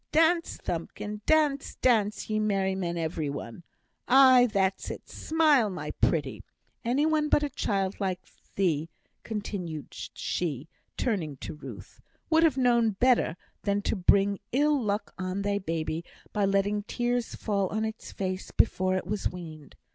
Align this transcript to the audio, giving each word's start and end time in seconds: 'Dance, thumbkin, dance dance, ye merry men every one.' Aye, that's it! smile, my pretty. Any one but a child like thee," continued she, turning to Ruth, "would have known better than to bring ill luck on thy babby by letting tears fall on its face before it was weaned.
'Dance, 0.11 0.57
thumbkin, 0.57 1.21
dance 1.27 1.75
dance, 1.75 2.27
ye 2.27 2.39
merry 2.39 2.73
men 2.73 2.97
every 2.97 3.29
one.' 3.29 3.61
Aye, 4.07 4.47
that's 4.47 4.89
it! 4.89 5.07
smile, 5.07 5.69
my 5.69 5.91
pretty. 5.91 6.43
Any 6.83 7.05
one 7.05 7.29
but 7.29 7.43
a 7.43 7.51
child 7.51 7.99
like 7.99 8.19
thee," 8.55 8.89
continued 9.21 9.93
she, 9.93 10.67
turning 10.97 11.37
to 11.37 11.53
Ruth, 11.53 12.01
"would 12.31 12.41
have 12.41 12.57
known 12.57 12.93
better 12.99 13.37
than 13.61 13.83
to 13.83 13.95
bring 13.95 14.39
ill 14.51 14.81
luck 14.81 15.13
on 15.19 15.43
thy 15.43 15.59
babby 15.59 16.03
by 16.33 16.45
letting 16.45 16.81
tears 16.81 17.35
fall 17.35 17.67
on 17.67 17.85
its 17.85 18.11
face 18.11 18.49
before 18.49 18.95
it 18.97 19.05
was 19.05 19.29
weaned. 19.29 19.75